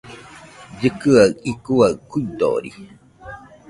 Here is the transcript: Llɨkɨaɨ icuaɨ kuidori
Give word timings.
Llɨkɨaɨ 0.79 1.29
icuaɨ 1.51 1.93
kuidori 2.09 2.69